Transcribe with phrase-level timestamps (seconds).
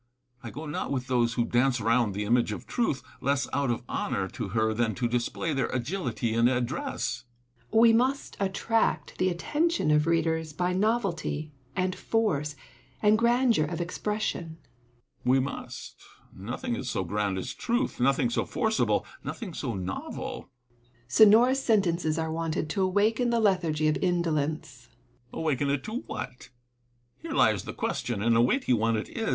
[0.41, 3.83] I go not with those who dance round tlie image of Trutli, less out of
[3.87, 7.25] honour to her than to display their agility and address.
[7.69, 7.77] Seneca.
[7.77, 12.55] We must attract .the attention of readoi's by novelty, and force,
[13.03, 14.57] and grandeur of expression.
[14.57, 15.37] EPICTETUS AND SENECA.
[15.37, 15.37] ig Epictetus.
[15.37, 16.01] We must.
[16.51, 20.49] Nothing is so grand as truth, nothing so forcible, nothing so novel.
[21.07, 21.35] Seneca.
[21.37, 24.89] Sonorous sentences are wanted to awaken the lethargy of indolence.
[25.31, 25.31] Epictetus.
[25.31, 26.47] A^vaken it to what '2
[27.19, 29.29] Here lies the question; and a weighty one it is.